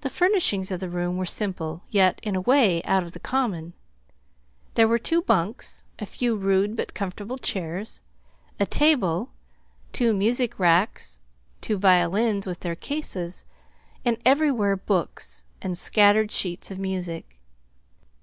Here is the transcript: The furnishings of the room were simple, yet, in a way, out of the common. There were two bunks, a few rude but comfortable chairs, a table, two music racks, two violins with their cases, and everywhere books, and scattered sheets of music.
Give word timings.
The 0.00 0.08
furnishings 0.08 0.70
of 0.70 0.80
the 0.80 0.88
room 0.88 1.18
were 1.18 1.26
simple, 1.26 1.82
yet, 1.90 2.18
in 2.22 2.34
a 2.34 2.40
way, 2.40 2.82
out 2.84 3.02
of 3.02 3.12
the 3.12 3.20
common. 3.20 3.74
There 4.72 4.88
were 4.88 4.98
two 4.98 5.20
bunks, 5.20 5.84
a 5.98 6.06
few 6.06 6.34
rude 6.34 6.74
but 6.74 6.94
comfortable 6.94 7.36
chairs, 7.36 8.00
a 8.58 8.64
table, 8.64 9.28
two 9.92 10.14
music 10.14 10.58
racks, 10.58 11.20
two 11.60 11.76
violins 11.76 12.46
with 12.46 12.60
their 12.60 12.74
cases, 12.74 13.44
and 14.02 14.16
everywhere 14.24 14.78
books, 14.78 15.44
and 15.60 15.76
scattered 15.76 16.32
sheets 16.32 16.70
of 16.70 16.78
music. 16.78 17.38